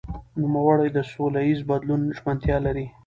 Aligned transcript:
نوموړي 0.41 0.89
د 0.93 0.97
سولهییز 1.11 1.59
بدلون 1.69 2.01
ژمنتیا 2.17 2.57
لري. 2.65 2.85